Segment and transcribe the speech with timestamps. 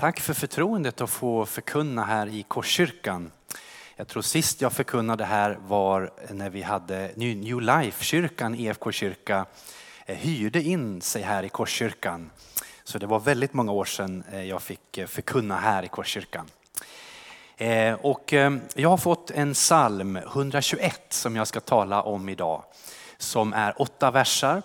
[0.00, 3.30] Tack för förtroendet att få förkunna här i Korskyrkan.
[3.96, 9.46] Jag tror sist jag förkunnade här var när vi hade New Life-kyrkan, EFK kyrka,
[10.06, 12.30] eh, hyrde in sig här i Korskyrkan.
[12.84, 16.46] Så det var väldigt många år sedan eh, jag fick eh, förkunna här i Korskyrkan.
[18.00, 18.32] Och
[18.74, 22.64] jag har fått en psalm, 121, som jag ska tala om idag.
[23.18, 24.62] Som är åtta versar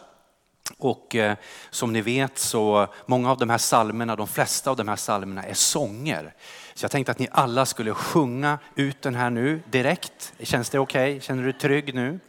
[0.77, 1.37] och eh,
[1.69, 5.43] som ni vet så många av de här salmerna, de flesta av de här salmerna
[5.43, 6.33] är sånger.
[6.73, 10.33] Så jag tänkte att ni alla skulle sjunga ut den här nu direkt.
[10.39, 11.11] Känns det okej?
[11.11, 11.21] Okay?
[11.21, 12.19] Känner du dig trygg nu?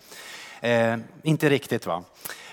[0.61, 2.05] Eh, inte riktigt va?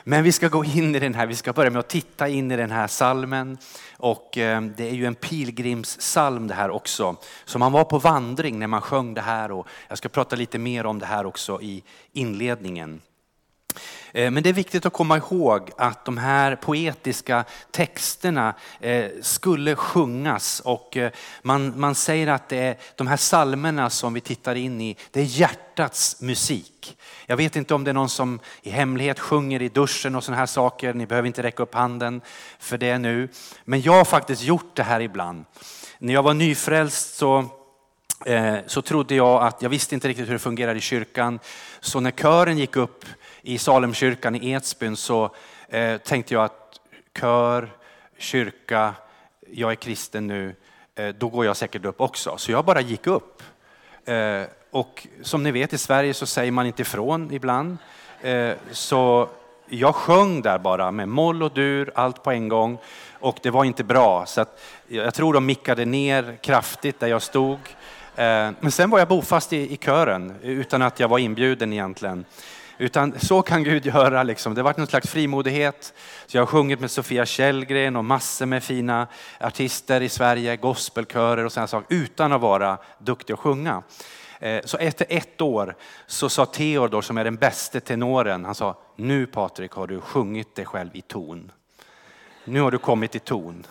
[0.04, 2.52] Men vi ska gå in i den här, vi ska börja med att titta in
[2.52, 3.58] i den här salmen.
[3.98, 7.16] Och eh, det är ju en pilgrimssalm det här också.
[7.46, 10.60] Så man var på vandring när man sjöng det här och jag ska prata lite
[10.60, 13.02] mer om det här också i inledningen.
[14.14, 19.76] Eh, men det är viktigt att komma ihåg att de här poetiska texterna eh, skulle
[19.76, 24.56] sjungas och eh, man, man säger att det är de här salmerna som vi tittar
[24.56, 26.98] in i, det är hjärtats musik.
[27.26, 30.40] Jag vet inte om det är någon som i hemlighet sjunger i duschen och sådana
[30.40, 30.94] här saker.
[30.94, 32.22] Ni behöver inte räcka upp handen
[32.60, 33.30] för det nu.
[33.66, 35.46] Men jag har faktiskt gjort det här ibland.
[36.00, 37.46] När jag var nyfrälst så
[38.68, 41.40] så trodde jag att, jag visste inte riktigt hur det fungerade i kyrkan.
[41.80, 43.06] Så när kören gick upp
[43.44, 45.36] i Salemkyrkan i Edsbyn så
[45.70, 46.80] eh, tänkte jag att
[47.20, 47.70] kör,
[48.18, 48.94] kyrka,
[49.52, 50.56] jag är kristen nu,
[50.96, 52.38] eh, då går jag säkert upp också.
[52.38, 53.44] Så jag bara gick upp.
[54.06, 57.78] Eh, och som ni vet i Sverige så säger man inte ifrån ibland.
[58.22, 59.30] Eh, så
[59.70, 62.78] jag sjöng där bara med moll och dur, allt på en gång.
[63.20, 64.26] Och det var inte bra.
[64.26, 64.46] Så
[64.88, 67.60] jag tror de mickade ner kraftigt där jag stod.
[68.16, 72.26] Eh, men sen var jag bofast i, i kören utan att jag var inbjuden egentligen.
[72.78, 74.24] Utan så kan Gud göra.
[74.24, 74.54] Liksom.
[74.54, 75.94] Det har varit någon slags frimodighet.
[76.26, 79.08] Så jag har sjungit med Sofia Källgren och massor med fina
[79.40, 83.84] artister i Sverige, gospelkörer och sådana saker, utan att vara duktig att sjunga.
[84.40, 85.76] Eh, så efter ett år
[86.08, 90.56] så sa Theodor, som är den bästa tenoren, han sa, nu Patrik har du sjungit
[90.56, 91.52] dig själv i ton.
[92.46, 93.68] Nu har du kommit i ton.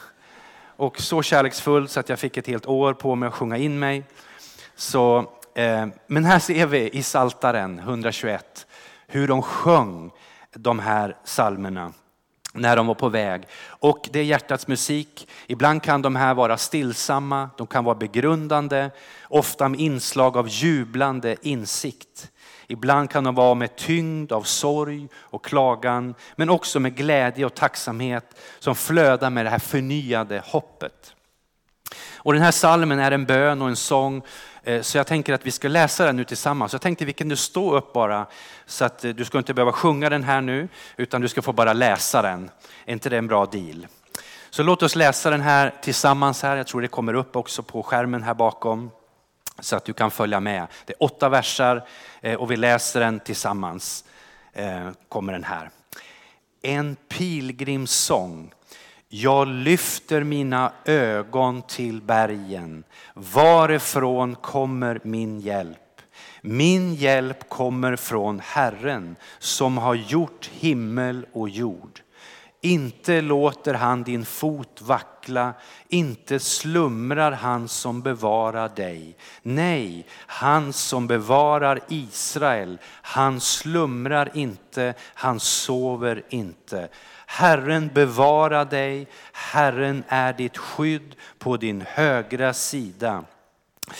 [0.76, 3.78] Och så kärleksfull så att jag fick ett helt år på mig att sjunga in
[3.78, 4.05] mig.
[4.75, 5.19] Så,
[5.55, 8.66] eh, men här ser vi i Saltaren 121
[9.12, 10.11] hur de sjöng
[10.55, 11.93] de här salmerna
[12.53, 13.43] när de var på väg.
[13.67, 15.28] Och det är hjärtats musik.
[15.47, 18.91] Ibland kan de här vara stillsamma, de kan vara begrundande,
[19.28, 22.31] ofta med inslag av jublande insikt.
[22.67, 27.55] Ibland kan de vara med tyngd av sorg och klagan, men också med glädje och
[27.55, 31.15] tacksamhet som flödar med det här förnyade hoppet.
[32.17, 34.23] Och den här salmen är en bön och en sång
[34.65, 36.73] Eh, så jag tänker att vi ska läsa den nu tillsammans.
[36.73, 38.27] Jag tänkte vi kan stå upp bara
[38.67, 41.53] så att eh, du ska inte behöva sjunga den här nu utan du ska få
[41.53, 42.50] bara läsa den.
[42.84, 43.87] Är inte det en bra deal?
[44.50, 46.56] Så låt oss läsa den här tillsammans här.
[46.56, 48.91] Jag tror det kommer upp också på skärmen här bakom
[49.59, 50.67] så att du kan följa med.
[50.87, 51.87] Det är åtta versar
[52.21, 54.05] eh, och vi läser den tillsammans.
[55.09, 55.71] Kommer den här.
[56.62, 58.55] En pilgrimssång
[59.15, 62.84] jag lyfter mina ögon till bergen.
[63.15, 65.78] Varifrån kommer min hjälp?
[66.41, 72.00] Min hjälp kommer från Herren som har gjort himmel och jord.
[72.61, 75.55] Inte låter han din fot vackla,
[75.89, 79.17] inte slumrar han som bevarar dig.
[79.43, 86.89] Nej, han som bevarar Israel, han slumrar inte, han sover inte.
[87.34, 93.25] Herren bevara dig, Herren är ditt skydd på din högra sida.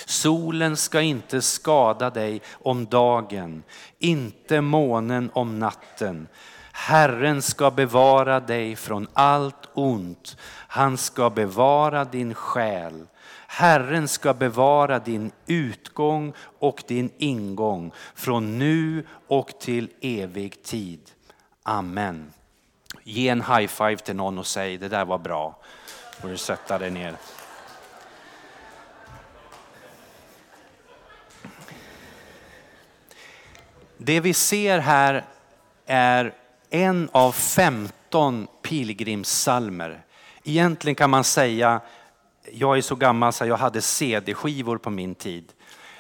[0.06, 3.62] Solen ska inte skada dig om dagen,
[3.98, 6.28] inte månen om natten.
[6.72, 10.37] Herren ska bevara dig från allt ont.
[10.69, 13.06] Han ska bevara din själ.
[13.47, 21.00] Herren ska bevara din utgång och din ingång från nu och till evig tid.
[21.62, 22.32] Amen.
[23.04, 25.56] Ge en high five till någon och säg det där var bra.
[26.20, 27.16] Får du sätta dig ner.
[33.99, 35.25] Det vi ser här
[35.87, 36.34] är
[36.70, 40.05] en av 15 pilgrimssalmer.
[40.44, 41.81] Egentligen kan man säga,
[42.52, 45.52] jag är så gammal så jag hade CD-skivor på min tid.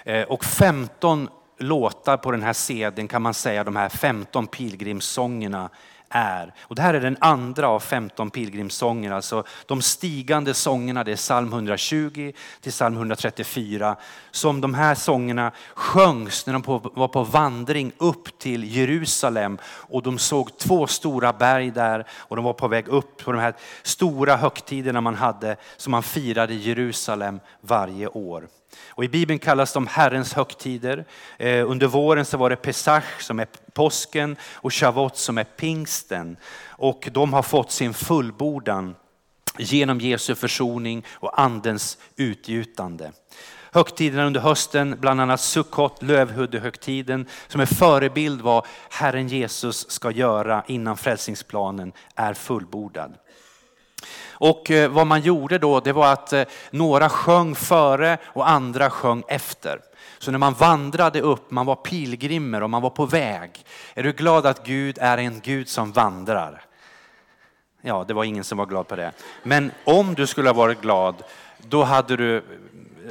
[0.04, 1.28] Eh, och 15
[1.58, 5.70] låtar på den här CDn kan man säga, de här 15 pilgrimssångerna
[6.12, 6.54] är.
[6.60, 11.04] Och det här är den andra av 15 pilgrimssånger, alltså de stigande sångerna.
[11.04, 13.96] Det är psalm 120 till psalm 134
[14.30, 16.62] som de här sångerna sjöngs när de
[16.94, 22.44] var på vandring upp till Jerusalem och de såg två stora berg där och de
[22.44, 26.56] var på väg upp på de här stora högtiderna man hade som man firade i
[26.56, 28.48] Jerusalem varje år.
[28.88, 31.04] Och I Bibeln kallas de Herrens högtider.
[31.38, 36.36] Eh, under våren så var det Pesach som är påsken och Shavuot som är pingsten.
[36.66, 38.94] Och de har fått sin fullbordan
[39.58, 43.12] genom Jesu försoning och andens utgjutande.
[43.74, 50.64] Högtiderna under hösten, bland annat Sukkot, lövhuddehögtiden, som är förebild vad Herren Jesus ska göra
[50.66, 53.14] innan frälsningsplanen är fullbordad.
[54.42, 58.90] Och eh, vad man gjorde då, det var att eh, några sjöng före och andra
[58.90, 59.80] sjöng efter.
[60.18, 63.50] Så när man vandrade upp, man var pilgrimer och man var på väg.
[63.94, 66.64] Är du glad att Gud är en Gud som vandrar?
[67.82, 69.12] Ja, det var ingen som var glad på det.
[69.42, 71.14] Men om du skulle ha varit glad,
[71.58, 72.44] då hade du,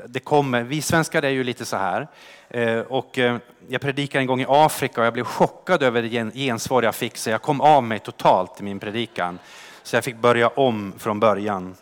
[0.08, 2.08] det kommer, vi svenskar är ju lite så här.
[2.50, 3.20] Eh, och
[3.68, 7.18] jag predikade en gång i Afrika och jag blev chockad över det gensvar jag fick
[7.18, 9.40] så jag kom av mig totalt i min predikan.
[9.84, 11.76] Så jag fick börja om från början.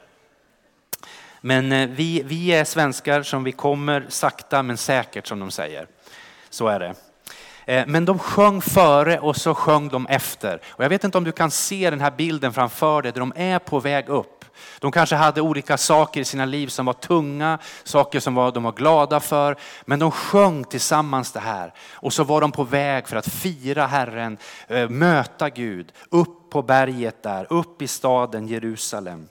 [1.42, 5.88] Men eh, vi, vi är svenskar som vi kommer sakta men säkert som de säger.
[6.50, 6.96] Så är det.
[7.66, 10.62] Eh, men de sjöng före och så sjöng de efter.
[10.68, 13.34] Och jag vet inte om du kan se den här bilden framför dig där de
[13.36, 14.46] är på väg upp.
[14.80, 18.64] De kanske hade olika saker i sina liv som var tunga, saker som var, de
[18.64, 19.56] var glada för.
[19.86, 21.74] Men de sjöng tillsammans det här.
[21.92, 24.38] Och så var de på väg för att fira Herren,
[24.68, 29.28] eh, möta Gud, upp på berget där, upp i staden Jerusalem.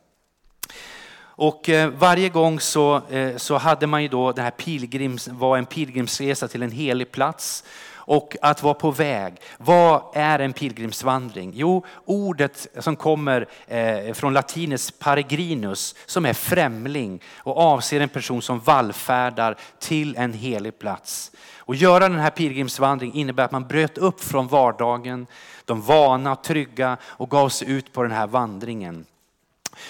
[1.21, 5.59] Och eh, varje gång så, eh, så hade man ju då, den här pilgrims, var
[5.59, 7.65] en pilgrimsresa till en helig plats
[8.09, 9.35] och att vara på väg.
[9.59, 11.53] Vad är en pilgrimsvandring?
[11.55, 18.43] Jo, ordet som kommer eh, från latinets peregrinus som är främling och avser en person
[18.43, 21.31] som vallfärdar till en helig plats.
[21.57, 25.27] Och göra den här pilgrimsvandringen innebär att man bröt upp från vardagen,
[25.65, 29.05] de vana, trygga och gav sig ut på den här vandringen.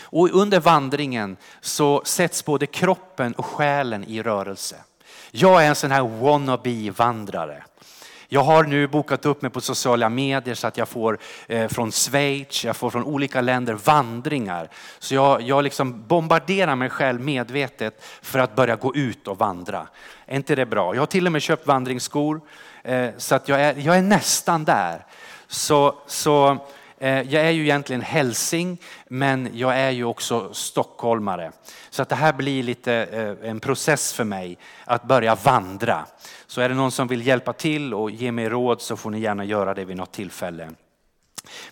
[0.01, 4.77] Och under vandringen så sätts både kroppen och själen i rörelse.
[5.31, 7.63] Jag är en sån här wannabe-vandrare.
[8.31, 11.93] Jag har nu bokat upp mig på sociala medier så att jag får eh, från
[11.93, 14.69] Schweiz, jag får från olika länder vandringar.
[14.99, 19.87] Så jag, jag liksom bombarderar mig själv medvetet för att börja gå ut och vandra.
[20.27, 20.95] Är inte det bra?
[20.95, 22.41] Jag har till och med köpt vandringsskor
[22.83, 25.07] eh, så att jag är, jag är nästan där.
[25.47, 26.59] Så, så
[27.01, 28.79] Eh, jag är ju egentligen hälsing
[29.09, 31.53] men jag är ju också stockholmare.
[31.91, 36.07] Så att det här blir lite eh, en process för mig att börja vandra.
[36.47, 39.21] Så är det någon som vill hjälpa till och ge mig råd så får ni
[39.21, 40.71] gärna göra det vid något tillfälle.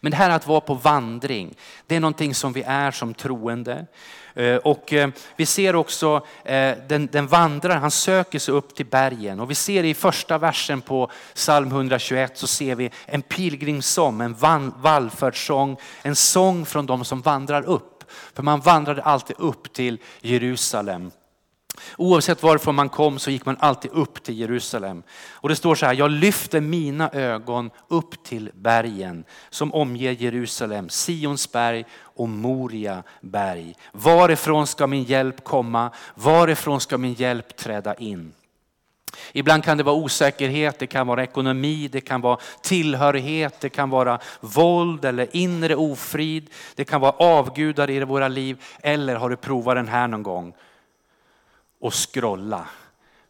[0.00, 1.54] Men det här att vara på vandring,
[1.86, 3.86] det är någonting som vi är som troende.
[4.34, 8.86] Eh, och eh, vi ser också eh, den, den vandrar, han söker sig upp till
[8.86, 9.40] bergen.
[9.40, 14.36] Och vi ser i första versen på psalm 121 så ser vi en pilgrimssång, en
[14.78, 18.04] vallfärdssång, en sång från de som vandrar upp.
[18.34, 21.10] För man vandrade alltid upp till Jerusalem.
[21.96, 25.02] Oavsett varifrån man kom så gick man alltid upp till Jerusalem.
[25.30, 30.88] Och det står så här, jag lyfter mina ögon upp till bergen som omger Jerusalem,
[30.88, 33.74] Sionsberg och Moria berg.
[33.92, 35.90] Varifrån ska min hjälp komma?
[36.14, 38.32] Varifrån ska min hjälp träda in?
[39.32, 43.90] Ibland kan det vara osäkerhet, det kan vara ekonomi, det kan vara tillhörighet, det kan
[43.90, 46.50] vara våld eller inre ofrid.
[46.74, 48.62] Det kan vara avgudar i våra liv.
[48.82, 50.54] Eller har du provat den här någon gång?
[51.80, 52.66] Och scrolla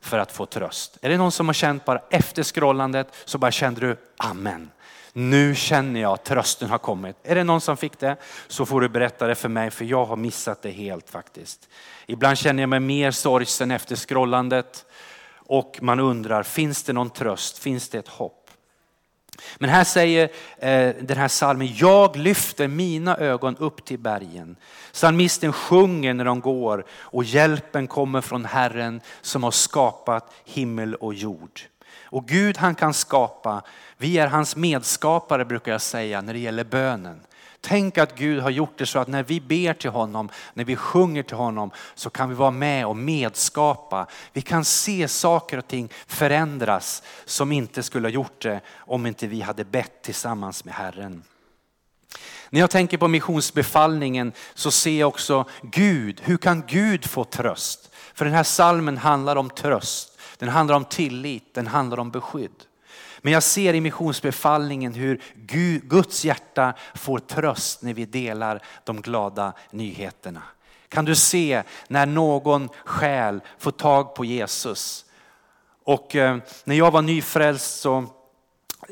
[0.00, 0.98] för att få tröst.
[1.02, 4.70] Är det någon som har känt bara efter scrollandet så bara kände du amen.
[5.12, 7.16] Nu känner jag att trösten har kommit.
[7.22, 8.16] Är det någon som fick det
[8.48, 11.68] så får du berätta det för mig för jag har missat det helt faktiskt.
[12.06, 14.86] Ibland känner jag mig mer sorgsen efter scrollandet
[15.34, 18.45] och man undrar finns det någon tröst, finns det ett hopp?
[19.58, 20.28] Men här säger
[20.58, 24.56] eh, den här salmen, jag lyfter mina ögon upp till bergen.
[24.92, 31.14] Psalmisten sjunger när de går och hjälpen kommer från Herren som har skapat himmel och
[31.14, 31.60] jord.
[32.04, 33.62] Och Gud han kan skapa,
[33.96, 37.20] vi är hans medskapare brukar jag säga när det gäller bönen.
[37.68, 40.76] Tänk att Gud har gjort det så att när vi ber till honom, när vi
[40.76, 44.06] sjunger till honom så kan vi vara med och medskapa.
[44.32, 49.26] Vi kan se saker och ting förändras som inte skulle ha gjort det om inte
[49.26, 51.22] vi hade bett tillsammans med Herren.
[52.50, 56.20] När jag tänker på missionsbefallningen så ser jag också Gud.
[56.24, 57.90] Hur kan Gud få tröst?
[58.14, 60.18] För den här salmen handlar om tröst.
[60.38, 62.65] Den handlar om tillit, den handlar om beskydd.
[63.26, 65.20] Men jag ser i missionsbefallningen hur
[65.80, 70.42] Guds hjärta får tröst när vi delar de glada nyheterna.
[70.88, 75.04] Kan du se när någon själ får tag på Jesus?
[75.84, 78.04] Och eh, när jag var nyfrälst så,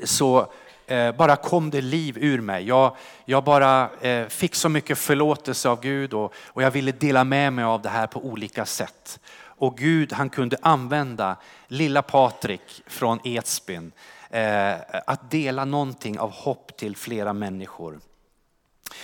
[0.05, 0.53] så
[0.87, 2.69] eh, bara kom det liv ur mig.
[2.69, 7.25] Jag, jag bara eh, fick så mycket förlåtelse av Gud och, och jag ville dela
[7.25, 9.21] med mig av det här på olika sätt.
[9.57, 11.37] Och Gud han kunde använda
[11.69, 13.93] lilla Patrik från Edsbyn
[14.35, 14.75] Eh,
[15.07, 18.00] att dela någonting av hopp till flera människor.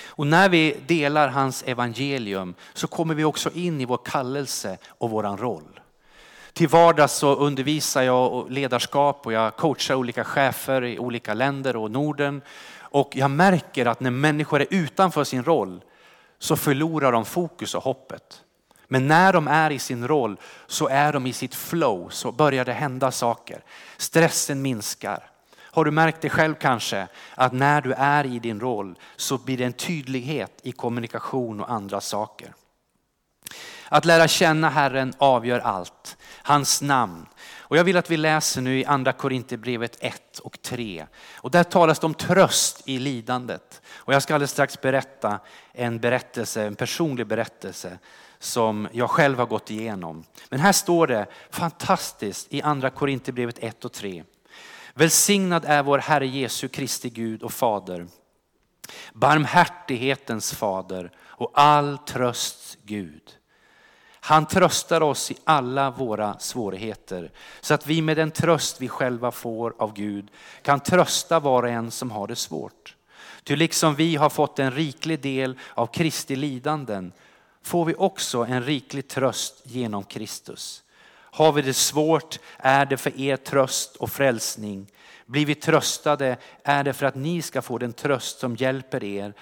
[0.05, 5.11] Och när vi delar hans evangelium så kommer vi också in i vår kallelse och
[5.11, 5.81] våran roll.
[6.53, 11.91] Till vardags så undervisar jag ledarskap och jag coachar olika chefer i olika länder och
[11.91, 12.43] Norden.
[12.79, 15.85] Och jag märker att när människor är utanför sin roll
[16.39, 18.43] så förlorar de fokus och hoppet.
[18.93, 22.65] Men när de är i sin roll så är de i sitt flow, så börjar
[22.65, 23.65] det hända saker.
[23.97, 25.31] Stressen minskar.
[25.59, 27.09] Har du märkt det själv kanske?
[27.35, 31.71] Att när du är i din roll så blir det en tydlighet i kommunikation och
[31.71, 32.55] andra saker.
[33.89, 36.17] Att lära känna Herren avgör allt.
[36.43, 37.27] Hans namn.
[37.59, 41.07] Och jag vill att vi läser nu i andra Korinthierbrevet 1 och 3.
[41.35, 43.83] Och där talas det om tröst i lidandet.
[43.93, 45.39] Och jag ska alldeles strax berätta
[45.73, 47.99] en berättelse, en personlig berättelse
[48.41, 50.25] som jag själv har gått igenom.
[50.49, 54.25] Men här står det fantastiskt i andra Korinthierbrevet 1 och 3.
[54.95, 58.07] Välsignad är vår Herre Jesu Kristi Gud och Fader.
[59.13, 63.23] Barmhärtighetens fader och all trösts Gud.
[64.21, 69.31] Han tröstar oss i alla våra svårigheter så att vi med den tröst vi själva
[69.31, 70.31] får av Gud
[70.63, 72.97] kan trösta var och en som har det svårt.
[73.45, 77.13] Ty liksom vi har fått en riklig del av Kristi lidanden
[77.63, 80.83] får vi också en riklig tröst genom Kristus.
[81.33, 84.87] Har vi det svårt är det för er tröst och frälsning.
[85.27, 89.35] Blir vi tröstade är det för att ni ska få den tröst som hjälper er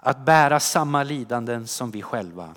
[0.00, 2.54] att bära samma lidanden som vi själva.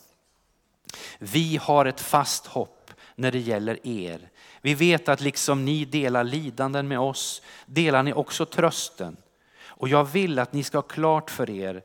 [1.19, 4.29] Vi har ett fast hopp när det gäller er.
[4.61, 9.17] Vi vet att liksom ni delar lidanden med oss delar ni också trösten.
[9.65, 11.83] Och jag vill att ni ska ha klart för er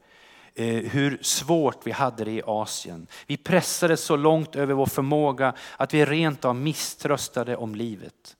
[0.55, 3.07] Eh, hur svårt vi hade det i Asien.
[3.27, 8.37] Vi pressades så långt över vår förmåga att vi rent av misströstade om livet.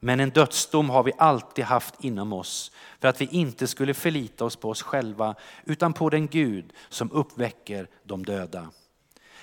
[0.00, 4.44] Men en dödsdom har vi alltid haft inom oss för att vi inte skulle förlita
[4.44, 8.68] oss på oss själva utan på den Gud som uppväcker de döda.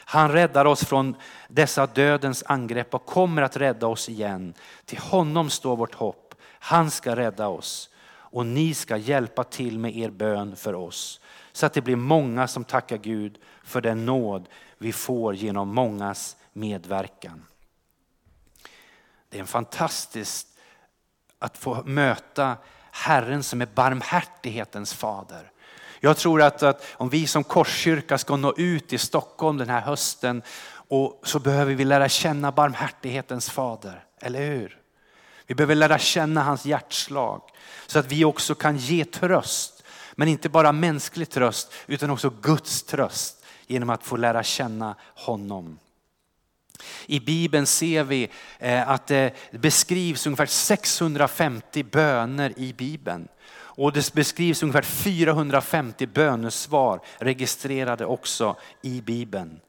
[0.06, 1.16] Han räddar oss från
[1.48, 4.54] dessa dödens angrepp och kommer att rädda oss igen.
[4.86, 6.36] Till honom står vårt hopp.
[6.60, 11.22] Han ska rädda oss och ni ska hjälpa till med er bön för oss
[11.60, 16.36] så att det blir många som tackar Gud för den nåd vi får genom mångas
[16.54, 17.46] medverkan.
[19.30, 20.48] Det är fantastiskt
[21.40, 22.58] att få möta
[22.92, 25.52] Herren som är barmhärtighetens fader.
[26.00, 29.82] Jag tror att, att om vi som Korskyrka ska nå ut i Stockholm den här
[29.82, 34.82] hösten och så behöver vi lära känna barmhärtighetens fader, eller hur?
[35.48, 37.42] Vi behöver lära känna hans hjärtslag
[37.88, 39.79] så att vi också kan ge tröst.
[40.20, 45.80] Men inte bara mänsklig tröst utan också Guds tröst genom att få lära känna honom.
[47.06, 53.28] I Bibeln ser vi eh, att det beskrivs ungefär 650 böner i Bibeln.
[53.52, 59.60] Och det beskrivs ungefär 450 bönesvar registrerade också i Bibeln.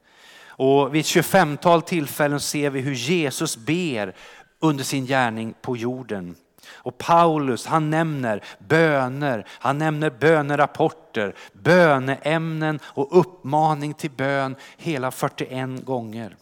[0.45, 4.15] Och vid ett 25-tal tillfällen ser vi hur Jesus ber
[4.59, 6.35] under sin gärning på jorden.
[6.69, 15.85] Och Paulus han nämner böner, han nämner bönerapporter, böneämnen och uppmaning till bön hela 41
[15.85, 16.35] gånger.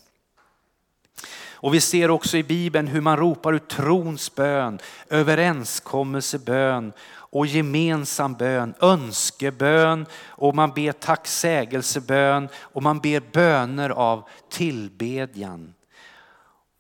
[1.61, 8.33] Och vi ser också i Bibeln hur man ropar ut trons bön, överenskommelsebön och gemensam
[8.33, 15.73] bön, önskebön och man ber tacksägelsebön och man ber böner av tillbedjan.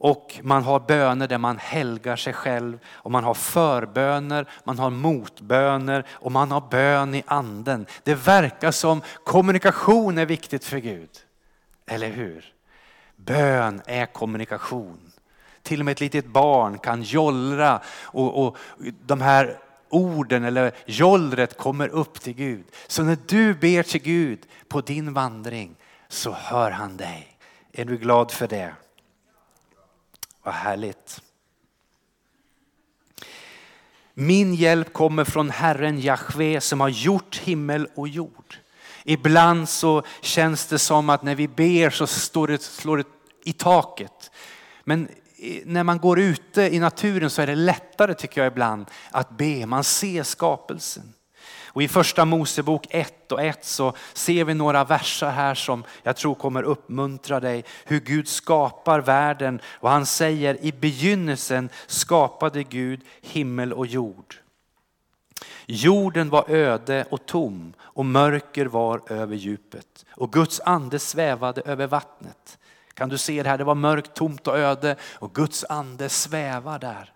[0.01, 4.89] Och man har böner där man helgar sig själv och man har förböner, man har
[4.89, 7.85] motböner och man har bön i anden.
[8.03, 11.09] Det verkar som kommunikation är viktigt för Gud.
[11.85, 12.53] Eller hur?
[13.15, 15.11] Bön är kommunikation.
[15.63, 18.57] Till och med ett litet barn kan jollra och, och
[19.05, 19.57] de här
[19.89, 22.65] orden eller jollret kommer upp till Gud.
[22.87, 25.75] Så när du ber till Gud på din vandring
[26.07, 27.37] så hör han dig.
[27.71, 28.73] Är du glad för det?
[30.49, 31.21] Vad härligt.
[34.13, 38.57] Min hjälp kommer från Herren Jahve som har gjort himmel och jord.
[39.03, 43.07] Ibland så känns det som att när vi ber så står det, slår det
[43.43, 44.31] i taket.
[44.83, 45.07] Men
[45.65, 49.65] när man går ute i naturen så är det lättare tycker jag ibland att be.
[49.65, 51.13] Man ser skapelsen.
[51.69, 56.15] Och i första Mosebok 1 och 1 så ser vi några verser här som jag
[56.15, 57.65] tror kommer uppmuntra dig.
[57.85, 64.35] Hur Gud skapar världen och han säger i begynnelsen skapade Gud himmel och jord.
[65.65, 71.87] Jorden var öde och tom och mörker var över djupet och Guds ande svävade över
[71.87, 72.57] vattnet.
[72.93, 73.57] Kan du se det här?
[73.57, 77.13] Det var mörkt, tomt och öde och Guds ande svävar där.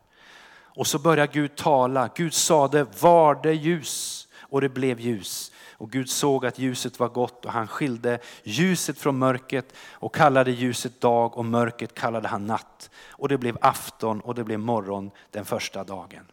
[0.75, 2.09] Och så börjar Gud tala.
[2.15, 5.51] Gud sade var det ljus och det blev ljus.
[5.71, 10.51] Och Gud såg att ljuset var gott och han skilde ljuset från mörkret och kallade
[10.51, 12.89] ljuset dag och mörkret kallade han natt.
[13.09, 16.25] Och det blev afton och det blev morgon den första dagen.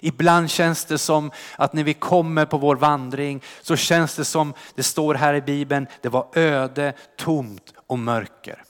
[0.00, 4.54] Ibland känns det som att när vi kommer på vår vandring så känns det som
[4.74, 8.62] det står här i Bibeln, det var öde, tomt och mörker.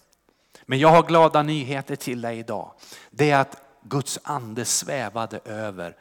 [0.66, 2.72] Men jag har glada nyheter till dig idag.
[3.10, 5.96] Det är att Guds ande svävade över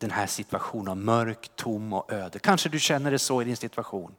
[0.00, 2.38] den här situationen, av mörk, tom och öde.
[2.38, 4.14] Kanske du känner det så i din situation.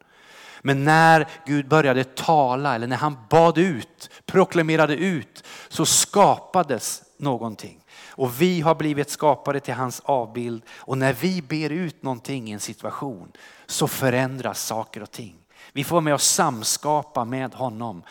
[0.62, 7.84] Men när Gud började tala eller när han bad ut, proklamerade ut, så skapades någonting.
[8.10, 10.64] Och vi har blivit skapade till hans avbild.
[10.70, 13.32] Och när vi ber ut någonting i en situation
[13.66, 15.36] så förändras saker och ting.
[15.74, 18.04] Vi får vara med och samskapa med honom.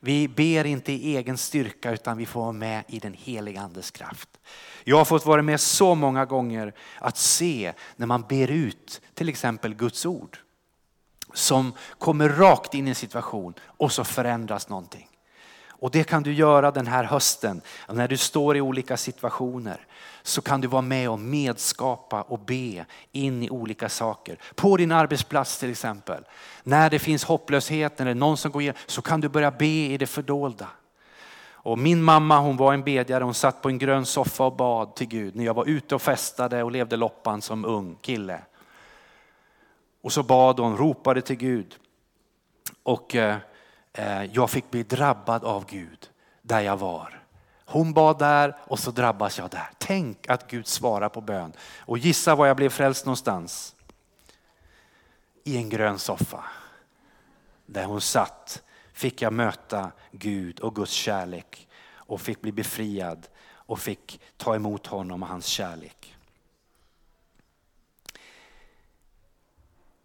[0.00, 3.90] Vi ber inte i egen styrka utan vi får vara med i den heliga andes
[3.90, 4.28] kraft.
[4.84, 9.28] Jag har fått vara med så många gånger att se när man ber ut till
[9.28, 10.38] exempel Guds ord.
[11.34, 15.08] Som kommer rakt in i en situation och så förändras någonting.
[15.78, 17.60] Och det kan du göra den här hösten.
[17.88, 19.86] När du står i olika situationer
[20.22, 24.38] så kan du vara med och medskapa och be in i olika saker.
[24.54, 26.24] På din arbetsplats till exempel.
[26.62, 29.98] När det finns hopplöshet, eller någon som går igenom, så kan du börja be i
[29.98, 30.68] det fördolda.
[31.66, 34.94] Och min mamma hon var en bedjare, hon satt på en grön soffa och bad
[34.94, 38.40] till Gud när jag var ute och festade och levde loppan som ung kille.
[40.02, 41.76] Och så bad hon, ropade till Gud.
[42.82, 43.36] Och eh,
[43.92, 46.10] eh jag fick bli drabbad av Gud
[46.42, 47.22] där jag var.
[47.64, 49.70] Hon bad där och så drabbas jag där.
[49.78, 51.52] Tänk att Gud svarar på bön.
[51.78, 53.76] Och gissa var jag blev frälst någonstans?
[55.44, 56.44] I en grön soffa.
[57.66, 58.62] Där hon satt
[58.96, 64.86] fick jag möta Gud och Guds kärlek och fick bli befriad och fick ta emot
[64.86, 66.16] honom och hans kärlek.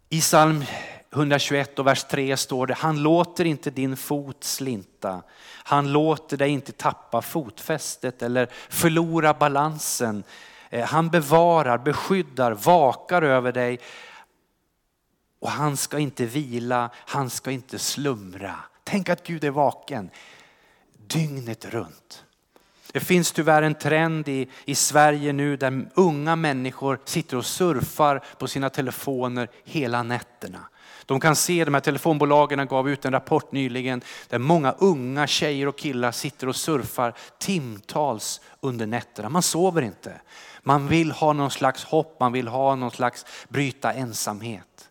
[0.09, 0.63] I psalm
[1.11, 5.21] 121 och vers 3 står det, han låter inte din fot slinta.
[5.63, 10.23] Han låter dig inte tappa fotfästet eller förlora balansen.
[10.69, 13.79] Eh, han bevarar, beskyddar, vakar över dig.
[15.39, 18.55] Och han ska inte vila, han ska inte slumra.
[18.91, 20.09] Tänk att Gud är vaken
[21.07, 22.25] dygnet runt.
[22.91, 28.23] Det finns tyvärr en trend i, i Sverige nu där unga människor sitter och surfar
[28.39, 30.59] på sina telefoner hela nätterna.
[31.05, 35.67] De kan se, de här telefonbolagen gav ut en rapport nyligen där många unga tjejer
[35.67, 39.29] och killar sitter och surfar timtals under nätterna.
[39.29, 40.21] Man sover inte.
[40.63, 44.90] Man vill ha någon slags hopp, man vill ha någon slags bryta ensamhet.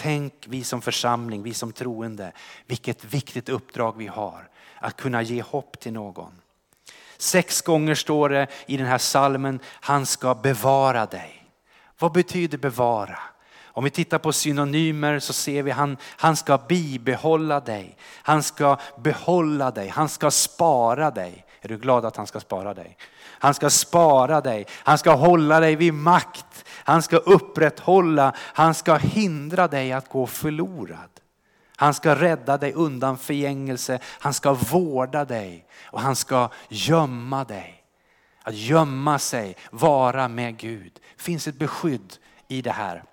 [0.00, 2.32] Tänk vi som församling, vi som troende,
[2.66, 4.48] vilket viktigt uppdrag vi har.
[4.80, 6.32] Att kunna ge hopp till någon.
[7.16, 11.44] Sex gånger står det i den här salmen, han ska bevara dig.
[11.98, 13.18] Vad betyder bevara?
[13.64, 17.96] Om vi tittar på synonymer så ser vi han, han ska bibehålla dig.
[18.22, 19.88] Han ska behålla dig.
[19.88, 21.44] Han ska spara dig.
[21.60, 22.96] Är du glad att han ska spara dig?
[23.24, 24.66] Han ska spara dig.
[24.72, 26.64] Han ska hålla dig vid makt.
[26.88, 28.32] Han ska upprätthålla.
[28.38, 31.10] Han ska hindra dig att gå förlorad.
[31.76, 33.98] Han ska rädda dig undan förgängelse.
[34.04, 37.84] Han ska vårda dig och han ska gömma dig.
[38.42, 40.92] Att gömma sig, vara med Gud.
[41.16, 42.16] Det finns ett beskydd
[42.48, 43.04] i det här.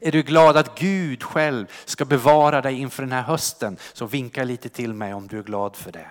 [0.00, 4.44] Är du glad att Gud själv ska bevara dig inför den här hösten så vinka
[4.44, 6.10] lite till mig om du är glad för det.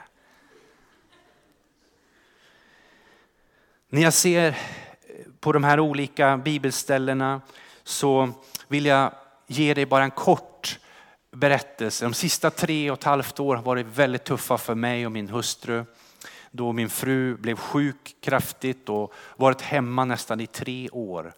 [3.90, 4.58] När jag ser
[5.48, 7.42] på de här olika bibelställena
[7.84, 8.30] så
[8.68, 9.12] vill jag
[9.48, 10.80] ge dig bara en kort
[11.32, 12.06] berättelse.
[12.06, 15.30] De sista tre och ett halvt år har varit väldigt tuffa för mig och min
[15.30, 15.86] hustru.
[16.52, 21.34] Då min fru blev sjuk kraftigt och varit hemma nästan i tre år.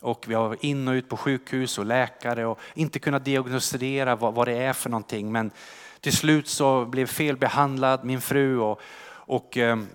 [0.00, 4.16] Och vi har varit in och ut på sjukhus och läkare och inte kunnat diagnostisera
[4.16, 5.32] vad, vad det är för någonting.
[5.32, 5.50] Men
[6.00, 9.88] till slut så blev felbehandlad min fru och, och ehm,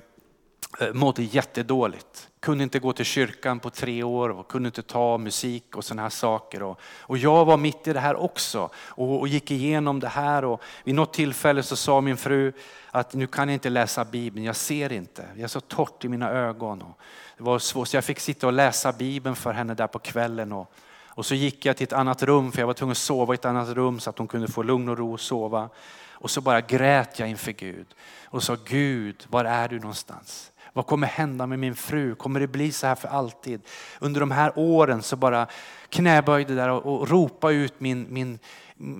[0.80, 2.28] Eh, mådde jättedåligt.
[2.40, 6.02] kunde inte gå till kyrkan på tre år och kunde inte ta musik och sådana
[6.02, 6.64] här saker.
[6.64, 10.46] Och, och jag var mitt i det här också och, och, gick igenom det här.
[10.46, 12.54] Och vid något tillfälle så sa min fru
[12.92, 15.26] att nu kan jag inte läsa Bibeln, jag ser inte.
[15.34, 16.82] Jag är så torrt i mina ögon.
[16.82, 17.00] Och
[17.38, 20.52] det var svårt, så jag fick sitta och läsa Bibeln för henne där på kvällen.
[20.52, 20.74] Och,
[21.08, 23.36] och så gick jag till ett annat rum, för jag var tvungen att sova i
[23.36, 25.70] ett annat rum så att hon kunde få lugn och ro och sova.
[26.12, 27.88] Och så bara grät jag inför Gud
[28.32, 30.51] och sa Gud, var är du någonstans?
[30.74, 32.16] Vad kommer hända med min fru?
[32.16, 33.62] Kommer det bli så här för alltid?
[34.00, 35.48] Under de här åren så bara
[35.90, 38.40] knäböjde där och, och ropa ut min, min,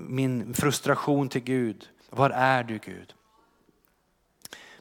[0.08, 1.90] min frustration till Gud.
[2.10, 3.14] Var är du Gud?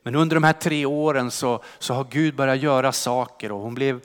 [0.02, 3.74] Men under de här tre åren så, så har Gud börjat göra saker och hon
[3.74, 4.00] blev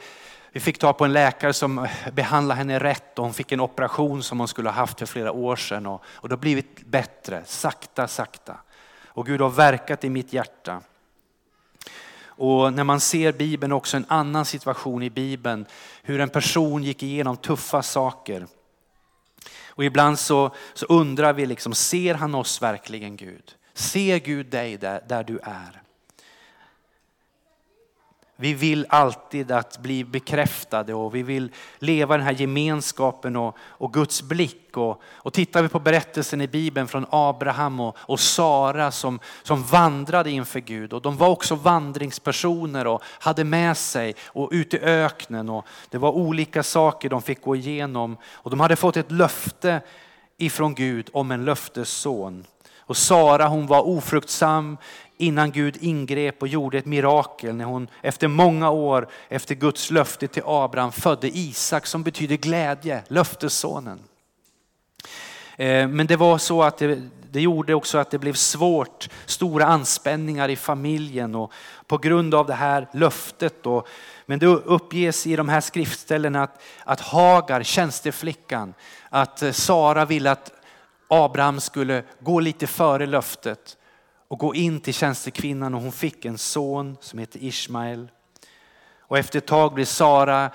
[0.56, 4.24] vi fick ta på en läkare som behandlade henne rätt och hon fick en operation
[4.24, 5.86] som hon skulle ha haft för flera år sedan.
[5.86, 8.58] Och, och det har blivit bättre, sakta, sakta.
[9.06, 10.82] Och Gud har verkat i mitt hjärta.
[12.38, 15.66] Och när man ser Bibeln också en annan situation i Bibeln,
[16.04, 18.48] hur en person gick igenom tuffa saker.
[19.68, 23.56] Och ibland så, så undrar vi, liksom, ser han oss verkligen Gud?
[23.74, 25.85] Ser Gud dig där, där du är?
[28.38, 33.94] Vi vill alltid att bli bekräftade och vi vill leva den här gemenskapen och, och
[33.94, 34.78] Guds blick.
[34.78, 39.64] Och, och tittar vi på berättelsen i Bibeln från Abraham och, och Sara som, som
[39.64, 40.94] vandrade inför Gud.
[40.94, 45.50] Och de var också vandringspersoner och hade med sig och ut i öknen.
[45.50, 48.18] Och det var olika saker de fick gå igenom.
[48.34, 49.82] Och de hade fått ett löfte
[50.38, 52.46] ifrån Gud om en löftesson.
[52.88, 54.78] Och Sara hon var ofruktsam
[55.18, 60.28] innan Gud ingrep och gjorde ett mirakel när hon efter många år efter Guds löfte
[60.28, 64.00] till Abraham födde Isak som betyder glädje, löftessonen.
[65.58, 67.02] Eh, men det var så att det,
[67.32, 71.54] det gjorde också att det blev svårt, stora anspänningar i familjen och
[71.88, 73.64] på grund av det här löftet.
[73.64, 73.86] Då,
[74.26, 78.74] men det uppges i de här skriftställena att, att Hagar, tjänsteflickan,
[79.10, 80.52] att eh, Sara ville att
[81.08, 83.78] Abraham skulle gå lite före löftet
[84.36, 88.12] och gå in till tjänstekvinnan och hon fick en son som heter Ismael.
[89.00, 90.52] Och efter ett tag blir Sara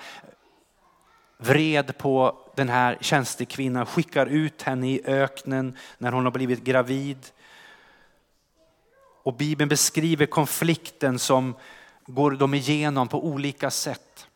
[1.37, 7.17] vred på den här tjänstekvinnan, skickar ut henne i öknen när hon har blivit gravid.
[9.23, 11.55] Och Bibeln beskriver konflikten som
[12.05, 14.27] går de igenom på olika sätt.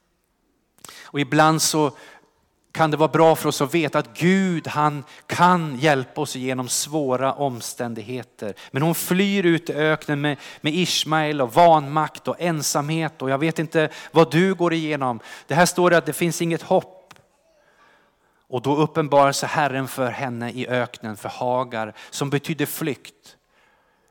[1.03, 1.97] Och ibland så
[2.75, 6.67] kan det vara bra för oss att veta att Gud han kan hjälpa oss genom
[6.67, 8.53] svåra omständigheter.
[8.71, 13.37] Men hon flyr ut i öknen med, med Ismael och vanmakt och ensamhet och jag
[13.37, 15.19] vet inte vad du går igenom.
[15.47, 17.13] Det här står det att det finns inget hopp.
[18.47, 23.37] Och då uppenbarar sig Herren för henne i öknen, för Hagar, som betyder flykt.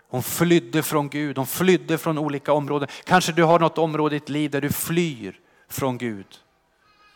[0.08, 2.88] Hon flydde från Gud, hon flydde från olika områden.
[3.04, 6.26] Kanske du har något område i ditt liv där du flyr från Gud.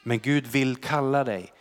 [0.08, 1.52] Men Gud vill kalla dig.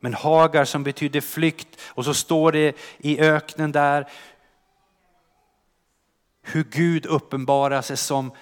[0.00, 4.08] Men Hagar som betyder flykt och så står det i öknen där
[6.42, 8.32] hur Gud uppenbarar sig som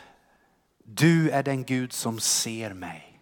[0.85, 3.19] du är den Gud som ser mig.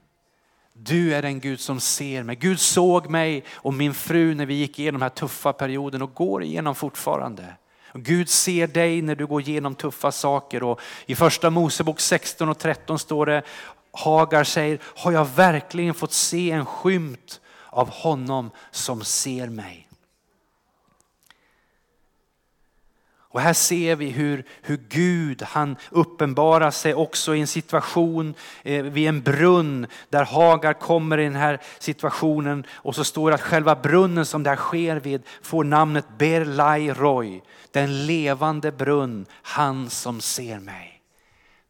[0.73, 2.37] Du är den Gud som ser mig.
[2.37, 6.15] Gud såg mig och min fru när vi gick igenom den här tuffa perioden och
[6.15, 7.55] går igenom fortfarande.
[7.93, 10.63] Och Gud ser dig när du går igenom tuffa saker.
[10.63, 13.43] Och I första Mosebok 16 och 13 står det,
[13.93, 19.91] Hagar säger, har jag verkligen fått se en skymt av honom som ser mig?
[23.33, 28.83] Och här ser vi hur, hur Gud han uppenbarar sig också i en situation eh,
[28.83, 33.41] vid en brunn där Hagar kommer i den här situationen och så står det att
[33.41, 39.91] själva brunnen som det här sker vid får namnet Berlai Roy, den levande brunn, han
[39.91, 40.90] som ser mig.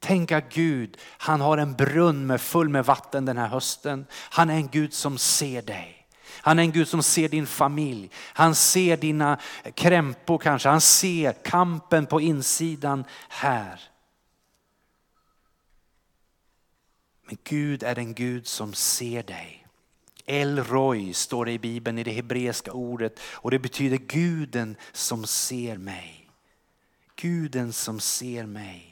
[0.00, 4.06] Tänk att Gud, han har en brunn med full med vatten den här hösten.
[4.12, 6.06] Han är en Gud som ser dig.
[6.42, 8.10] Han är en Gud som ser din familj.
[8.14, 9.38] Han ser dina
[9.74, 10.68] krämpor kanske.
[10.68, 13.80] Han ser kampen på insidan här.
[17.26, 19.66] Men Gud är en Gud som ser dig.
[20.26, 25.26] El Roy står det i Bibeln i det hebreiska ordet och det betyder guden som
[25.26, 26.30] ser mig.
[27.16, 28.89] Guden som ser mig.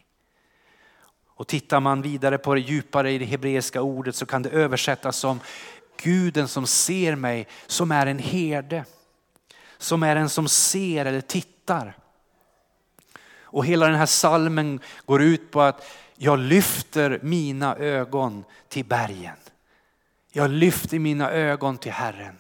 [1.39, 5.17] Och tittar man vidare på det djupare i det hebreiska ordet så kan det översättas
[5.17, 5.41] som
[6.03, 8.85] guden som ser mig, som är en herde.
[9.79, 11.97] Som är en som ser eller tittar.
[13.41, 19.37] Och hela den här salmen går ut på att jag lyfter mina ögon till bergen.
[20.33, 22.39] Jag lyfter mina ögon till Herren.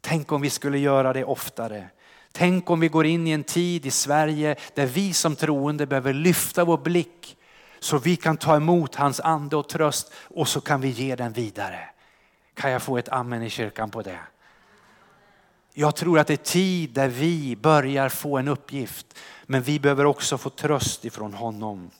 [0.00, 1.88] Tänk om vi skulle göra det oftare.
[2.32, 6.12] Tänk om vi går in i en tid i Sverige där vi som troende behöver
[6.12, 7.35] lyfta vår blick
[7.78, 11.32] så vi kan ta emot hans ande och tröst och så kan vi ge den
[11.32, 11.88] vidare.
[12.54, 14.18] Kan jag få ett amen i kyrkan på det?
[15.72, 19.18] Jag tror att det är tid där vi börjar få en uppgift.
[19.46, 21.90] Men vi behöver också få tröst ifrån honom.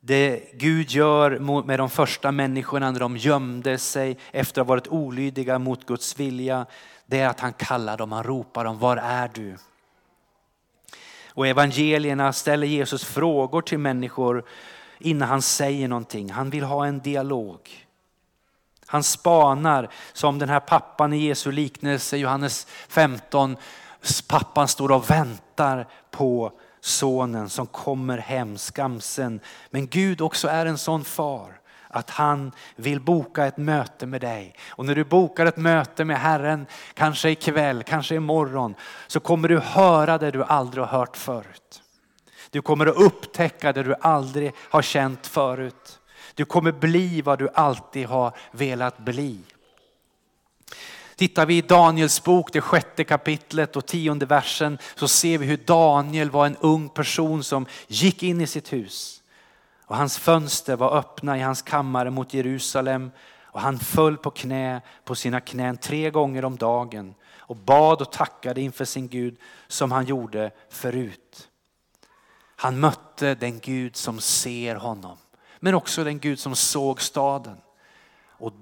[0.00, 4.88] Det Gud gör med de första människorna när de gömde sig efter att ha varit
[4.88, 6.66] olydiga mot Guds vilja,
[7.06, 9.56] det är att han kallar dem, han ropar dem, var är du?
[11.30, 14.44] Och evangelierna ställer Jesus frågor till människor
[14.98, 16.30] innan han säger någonting.
[16.30, 17.86] Han vill ha en dialog.
[18.86, 23.56] Han spanar som den här pappan i Jesu liknelse, Johannes 15.
[24.28, 29.40] Pappan står och väntar på sonen som kommer hem skamsen.
[29.70, 31.59] Men Gud också är en sån far
[31.90, 34.54] att han vill boka ett möte med dig.
[34.68, 38.74] Och när du bokar ett möte med Herren, kanske ikväll, kanske imorgon,
[39.06, 41.82] så kommer du höra det du aldrig har hört förut.
[42.50, 46.00] Du kommer att upptäcka det du aldrig har känt förut.
[46.34, 49.38] Du kommer bli vad du alltid har velat bli.
[51.16, 55.56] Tittar vi i Daniels bok, det sjätte kapitlet och tionde versen, så ser vi hur
[55.56, 59.19] Daniel var en ung person som gick in i sitt hus.
[59.90, 63.10] Och hans fönster var öppna i hans kammare mot Jerusalem
[63.44, 68.12] och han föll på knä på sina knän tre gånger om dagen och bad och
[68.12, 69.36] tackade inför sin Gud
[69.68, 71.48] som han gjorde förut.
[72.56, 75.16] Han mötte den Gud som ser honom,
[75.58, 77.56] men också den Gud som såg staden.
[78.28, 78.52] Och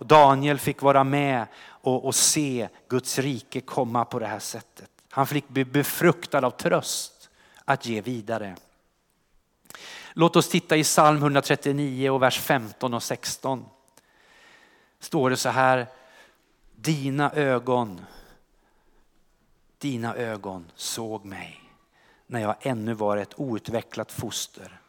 [0.00, 4.90] Daniel fick vara med och, och se Guds rike komma på det här sättet.
[5.10, 7.30] Han fick bli befruktad av tröst
[7.64, 8.56] att ge vidare.
[10.14, 13.64] Låt oss titta i psalm 139 och vers 15 och 16.
[14.98, 15.86] Står det så här,
[16.76, 18.00] dina ögon,
[19.78, 21.60] dina ögon såg mig
[22.26, 24.80] när jag ännu var ett outvecklat foster.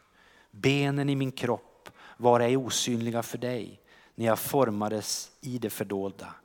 [0.51, 3.79] Benen i min kropp var ej osynliga för dig
[4.15, 6.35] när jag formades i det fördolda.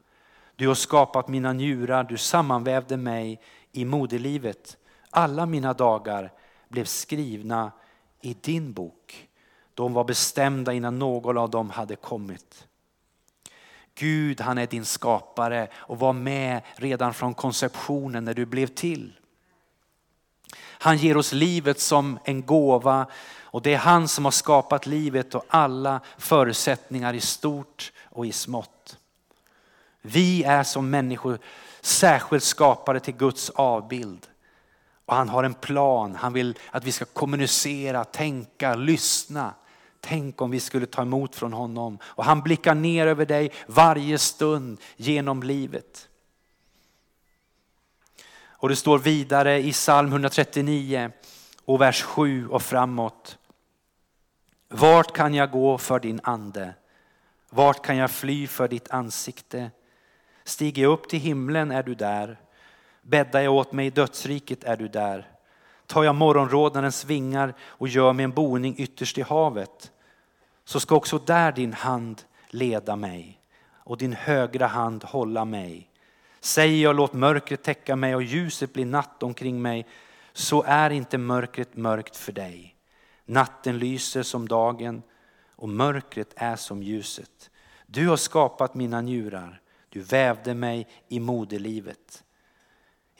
[0.57, 3.41] Du har skapat mina njurar, du sammanvävde mig
[3.73, 4.77] i moderlivet.
[5.11, 6.33] Alla mina dagar
[6.69, 7.73] blev skrivna
[8.21, 9.29] i din bok.
[9.75, 12.67] De var bestämda innan någon av dem hade kommit.
[13.95, 19.13] Gud han är din skapare och var med redan från konceptionen när du blev till.
[20.81, 23.07] Han ger oss livet som en gåva
[23.51, 28.33] och det är han som har skapat livet och alla förutsättningar i stort och i
[28.33, 28.99] smått.
[30.03, 31.39] Vi är som människor
[31.81, 34.27] särskilt skapade till Guds avbild.
[35.09, 39.55] Och han har en plan, han vill att vi ska kommunicera, tänka, lyssna.
[40.01, 41.99] Tänk om vi skulle ta emot från honom.
[42.03, 46.09] Och han blickar ner över dig varje stund genom livet.
[48.41, 51.11] Och det står vidare i psalm 139
[51.65, 53.39] och vers 7 och framåt.
[54.69, 56.75] Vart kan jag gå för din ande?
[57.51, 59.71] Vart kan jag fly för ditt ansikte?
[60.45, 62.39] Stiger jag upp till himlen är du där.
[63.09, 65.29] Bäddar jag åt mig i dödsriket är du där.
[65.87, 69.93] Tar jag morgonrådnadens vingar och gör mig en boning ytterst i havet
[70.65, 73.41] så ska också där din hand leda mig
[73.73, 75.91] och din högra hand hålla mig.
[76.41, 79.87] Säger jag låt mörkret täcka mig och ljuset bli natt omkring mig
[80.33, 82.77] så är inte mörkret mörkt för dig.
[83.25, 85.03] Natten lyser som dagen
[85.57, 87.51] och mörkret är som ljuset.
[87.87, 92.25] Du har skapat mina njurar, du vävde mig i moderlivet.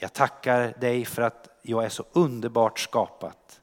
[0.01, 3.61] Jag tackar dig för att jag är så underbart skapat.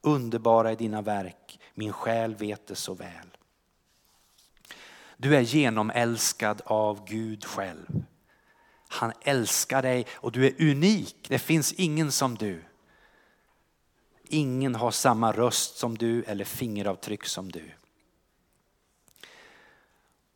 [0.00, 3.36] Underbara är dina verk, min själ vet det så väl.
[5.16, 8.04] Du är genomälskad av Gud själv.
[8.88, 11.26] Han älskar dig och du är unik.
[11.28, 12.64] Det finns ingen som du.
[14.28, 17.70] Ingen har samma röst som du eller fingeravtryck som du.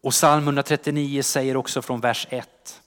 [0.01, 2.83] Och psalm 139 säger också från vers 1.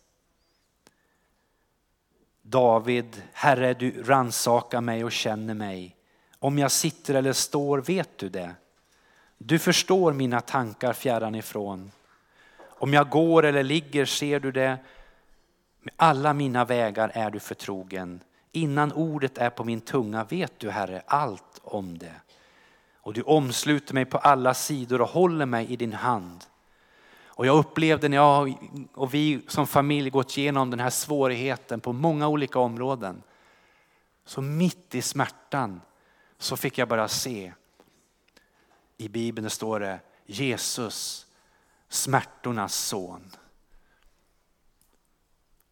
[2.49, 5.95] David, Herre du ransakar mig och känner mig.
[6.39, 8.55] Om jag sitter eller står vet du det.
[9.37, 11.91] Du förstår mina tankar fjärran ifrån.
[12.59, 14.77] Om jag går eller ligger ser du det.
[15.81, 18.19] Med alla mina vägar är du förtrogen.
[18.51, 22.15] Innan ordet är på min tunga vet du Herre allt om det.
[22.93, 26.43] Och du omsluter mig på alla sidor och håller mig i din hand.
[27.37, 28.57] Och jag upplevde när jag
[28.93, 33.23] och vi som familj gått igenom den här svårigheten på många olika områden.
[34.25, 35.81] Så mitt i smärtan
[36.37, 37.53] så fick jag bara se.
[38.97, 41.27] I Bibeln står det Jesus,
[41.89, 43.31] smärtornas son.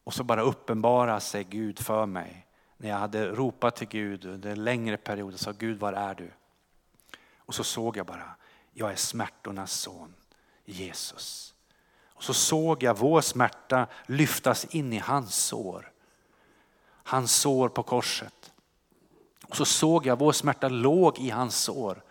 [0.03, 2.47] Och så bara uppenbara sig Gud för mig.
[2.77, 6.15] När jag hade ropat till Gud under en längre period och sa Gud var är
[6.15, 6.31] du?
[7.37, 8.35] Och så såg jag bara,
[8.73, 10.13] jag är smärtornas son,
[10.65, 11.54] Jesus.
[12.15, 15.91] Och så såg jag vår smärta lyftas in i hans sår.
[17.03, 18.53] Hans sår på korset.
[19.47, 22.03] Och så såg jag vår smärta låg i hans sår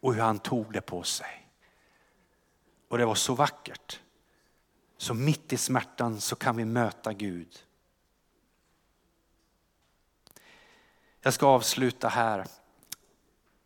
[0.00, 1.48] och hur han tog det på sig.
[2.88, 4.00] Och det var så vackert.
[4.96, 7.58] Så mitt i smärtan så kan vi möta Gud.
[11.20, 12.46] Jag ska avsluta här,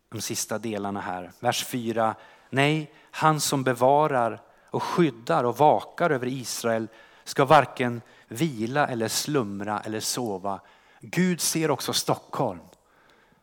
[0.09, 1.31] de sista delarna här.
[1.39, 2.15] Vers 4.
[2.49, 6.87] Nej, han som bevarar och skyddar och vakar över Israel
[7.23, 10.59] ska varken vila eller slumra eller sova.
[10.99, 12.59] Gud ser också Stockholm.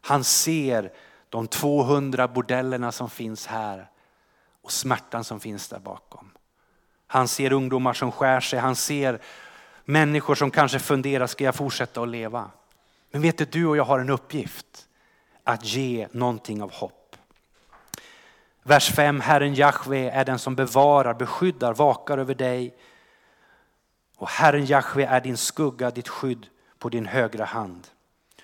[0.01, 0.93] Han ser
[1.29, 3.91] de 200 bordellerna som finns här
[4.62, 6.31] och smärtan som finns där bakom.
[7.07, 9.21] Han ser ungdomar som skär sig, han ser
[9.85, 12.51] människor som kanske funderar, ska jag fortsätta att leva?
[13.11, 14.88] Men vet du, du och jag har en uppgift
[15.45, 16.97] att ge någonting av hopp.
[18.68, 22.74] Vers 5, Herren Jahve är den som bevarar, beskyddar, vakar över dig.
[24.16, 26.46] Och Herren Jahve är din skugga, ditt skydd
[26.78, 27.87] på din högra hand.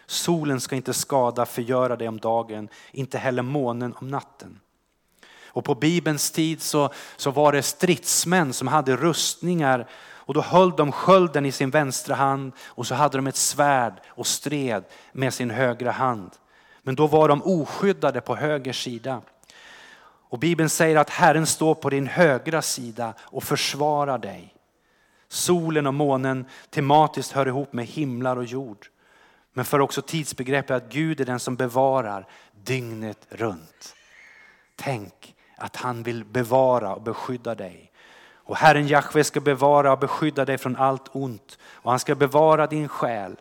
[0.06, 4.60] Solen ska inte skada, förgöra dig om dagen, inte heller månen om natten.
[5.46, 10.70] Och på Bibelns tid så, så var det stridsmän som hade rustningar och då höll
[10.70, 15.34] de skölden i sin vänstra hand och så hade de ett svärd och stred med
[15.34, 16.30] sin högra hand.
[16.82, 19.22] Men då var de oskyddade på höger sida.
[20.28, 24.54] Och Bibeln säger att Herren står på din högra sida och försvarar dig.
[25.28, 28.86] Solen och månen tematiskt hör ihop med himlar och jord.
[29.52, 32.26] Men för också tidsbegreppet att Gud är den som bevarar
[32.64, 33.96] dygnet runt.
[34.76, 37.90] Tänk att han vill bevara och beskydda dig.
[38.46, 42.66] Och Herren Jahve ska bevara och beskydda dig från allt ont och han ska bevara
[42.66, 43.36] din själ.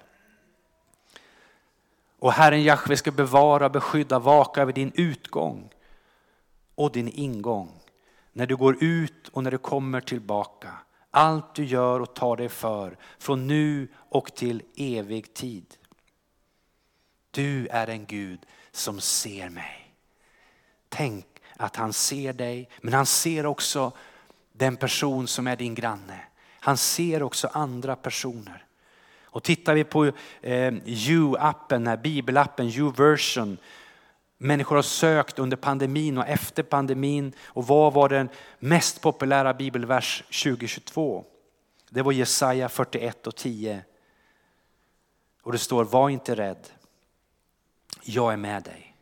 [2.19, 5.69] Och Herren Jahve ska bevara, och beskydda, vaka över din utgång
[6.76, 7.72] och din ingång.
[8.34, 10.72] När du går ut och när du kommer tillbaka.
[11.12, 15.66] Allt du gör och tar dig för från nu och till evig tid.
[17.32, 18.40] Du är en Gud
[18.72, 19.96] som ser mig.
[20.90, 21.26] Tänk
[21.58, 23.92] att han ser dig, men han ser också
[24.52, 26.20] den person som är din granne.
[26.60, 28.66] Han ser också andra personer.
[29.24, 30.06] Och tittar vi på
[30.42, 33.58] eh, U-appen, bibelappen, U-version.
[34.38, 37.34] Människor har sökt under pandemin och efter pandemin.
[37.43, 41.26] Och vad var den mest populära bibelvers 2022?
[41.89, 43.86] Det var Jesaja 41 och 10.
[45.41, 46.69] Och det står, var inte rädd.
[48.04, 48.96] Jag är med dig.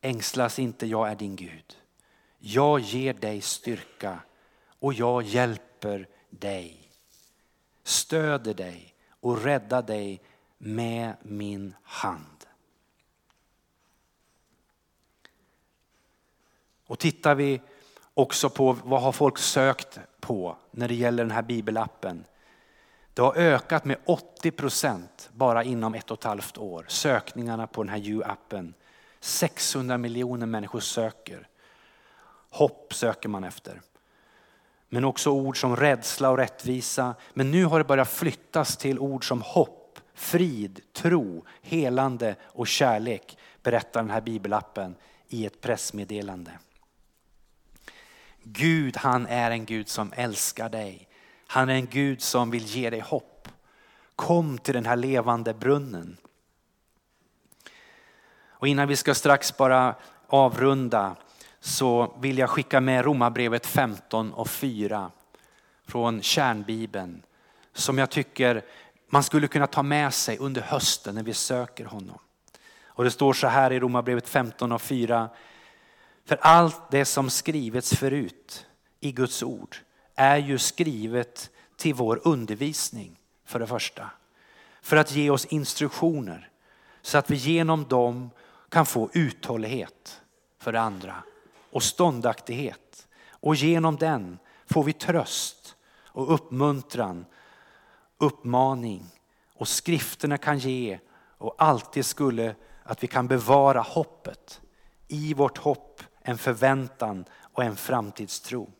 [0.00, 1.76] Ängslas inte, jag är din Gud.
[2.38, 4.18] Jag ger dig styrka
[4.64, 6.90] och jag hjälper dig.
[7.82, 10.20] Stöder dig och räddar dig
[10.58, 12.41] med min hand.
[16.92, 17.60] Och tittar vi
[18.14, 22.24] också på vad har folk sökt på när det gäller den här bibelappen.
[23.14, 26.84] Det har ökat med 80 procent bara inom ett och ett halvt år.
[26.88, 28.74] Sökningarna på den här U-appen.
[29.20, 31.48] 600 miljoner människor söker.
[32.50, 33.80] Hopp söker man efter.
[34.88, 37.14] Men också ord som rädsla och rättvisa.
[37.34, 43.38] Men nu har det börjat flyttas till ord som hopp, frid, tro, helande och kärlek.
[43.62, 44.94] Berättar den här bibelappen
[45.28, 46.52] i ett pressmeddelande.
[48.44, 51.08] Gud han är en Gud som älskar dig.
[51.46, 53.48] Han är en Gud som vill ge dig hopp.
[54.16, 56.16] Kom till den här levande brunnen.
[58.48, 59.94] Och innan vi ska strax bara
[60.26, 61.16] avrunda
[61.60, 65.10] så vill jag skicka med Romarbrevet 15 och 4
[65.86, 67.22] från kärnbibeln
[67.72, 68.64] som jag tycker
[69.08, 72.18] man skulle kunna ta med sig under hösten när vi söker honom.
[72.86, 75.28] Och det står så här i Romarbrevet 15 och 4.
[76.24, 78.66] För allt det som skrivits förut
[79.00, 79.76] i Guds ord
[80.14, 84.10] är ju skrivet till vår undervisning för det första.
[84.82, 86.50] För att ge oss instruktioner
[87.02, 88.30] så att vi genom dem
[88.68, 90.20] kan få uthållighet
[90.58, 91.22] för det andra
[91.70, 93.08] och ståndaktighet.
[93.30, 97.24] Och genom den får vi tröst och uppmuntran,
[98.18, 99.06] uppmaning
[99.54, 100.98] och skrifterna kan ge
[101.38, 104.60] och alltid skulle att vi kan bevara hoppet.
[105.08, 105.91] I vårt hopp
[106.22, 108.70] en förväntan och en framtidstro.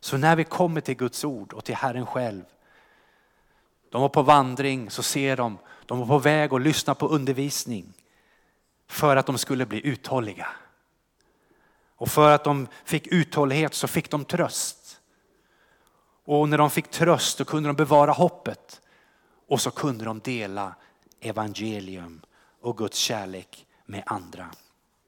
[0.00, 2.44] Så när vi kommer till Guds ord och till Herren själv.
[3.90, 7.92] De var på vandring så ser de, de var på väg att lyssna på undervisning
[8.86, 10.48] för att de skulle bli uthålliga.
[11.96, 15.00] Och för att de fick uthållighet så fick de tröst.
[16.24, 18.80] Och när de fick tröst så kunde de bevara hoppet.
[19.48, 20.74] och så kunde de dela
[21.20, 22.20] evangelium
[22.60, 24.50] och Guds kärlek med andra.